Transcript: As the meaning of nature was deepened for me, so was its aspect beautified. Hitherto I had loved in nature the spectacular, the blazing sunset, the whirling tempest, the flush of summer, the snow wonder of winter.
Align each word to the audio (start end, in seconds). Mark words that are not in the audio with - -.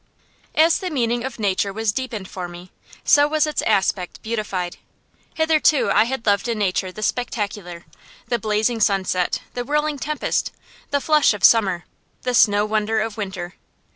As 0.55 0.79
the 0.79 0.89
meaning 0.89 1.23
of 1.23 1.37
nature 1.37 1.71
was 1.71 1.91
deepened 1.91 2.27
for 2.27 2.47
me, 2.47 2.71
so 3.03 3.27
was 3.27 3.45
its 3.45 3.61
aspect 3.61 4.19
beautified. 4.23 4.77
Hitherto 5.35 5.91
I 5.91 6.05
had 6.05 6.25
loved 6.25 6.47
in 6.47 6.57
nature 6.57 6.91
the 6.91 7.03
spectacular, 7.03 7.85
the 8.27 8.39
blazing 8.39 8.79
sunset, 8.79 9.41
the 9.53 9.63
whirling 9.63 9.99
tempest, 9.99 10.51
the 10.89 11.01
flush 11.01 11.35
of 11.35 11.43
summer, 11.43 11.85
the 12.23 12.33
snow 12.33 12.65
wonder 12.65 12.99
of 12.99 13.15
winter. 13.15 13.53